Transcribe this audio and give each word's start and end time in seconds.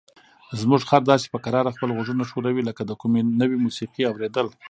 زموږ 0.61 0.81
خر 0.89 1.01
داسې 1.11 1.27
په 1.33 1.39
کراره 1.45 1.73
خپل 1.75 1.89
غوږونه 1.95 2.23
ښوروي 2.29 2.63
لکه 2.69 2.81
د 2.85 2.91
کومې 3.01 3.21
نوې 3.41 3.57
موسیقۍ 3.65 4.03
اوریدل. 4.07 4.47